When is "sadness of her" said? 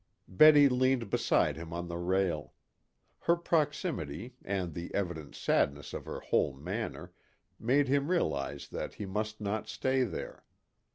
5.35-6.21